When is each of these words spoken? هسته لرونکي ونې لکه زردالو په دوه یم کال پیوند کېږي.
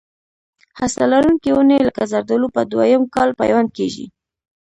هسته 0.79 1.03
لرونکي 1.11 1.49
ونې 1.53 1.77
لکه 1.87 2.03
زردالو 2.11 2.47
په 2.55 2.61
دوه 2.71 2.85
یم 2.93 3.03
کال 3.15 3.29
پیوند 3.39 3.69
کېږي. 3.77 4.05